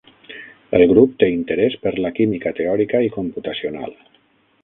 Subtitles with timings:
[0.77, 3.97] El grup té interès per la química teòrica i computacional.